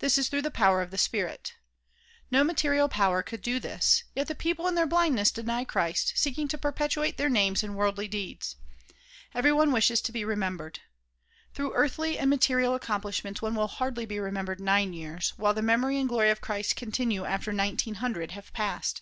[0.00, 1.54] This is through the power of the spirit.
[2.30, 4.04] No material power could do this.
[4.14, 8.56] Yet people in their blindness deny Christ, seeking to perpetuate their names in worldly deeds.
[9.34, 10.80] Everyone wishes to be remembered.
[11.54, 15.98] Through earthly and material accomplishments one will hardly be remembered nine years, while the memory
[15.98, 19.00] and gloiy of Christ continue after nineteen hundred have passed.